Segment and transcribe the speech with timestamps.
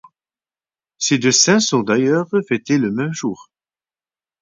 [0.97, 3.51] Ces deux saints sont d'ailleurs fêtés le même jour.